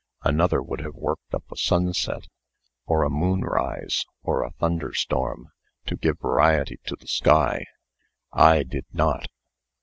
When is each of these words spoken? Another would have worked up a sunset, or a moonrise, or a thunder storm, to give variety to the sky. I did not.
Another 0.23 0.63
would 0.63 0.81
have 0.81 0.95
worked 0.95 1.31
up 1.35 1.43
a 1.51 1.55
sunset, 1.55 2.25
or 2.87 3.03
a 3.03 3.09
moonrise, 3.11 4.03
or 4.23 4.41
a 4.43 4.49
thunder 4.53 4.95
storm, 4.95 5.49
to 5.85 5.95
give 5.95 6.19
variety 6.19 6.79
to 6.85 6.95
the 6.99 7.05
sky. 7.07 7.65
I 8.33 8.63
did 8.63 8.85
not. 8.91 9.27